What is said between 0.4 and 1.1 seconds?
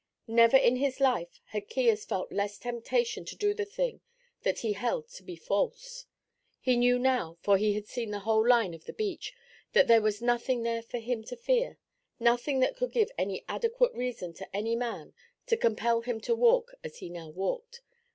in his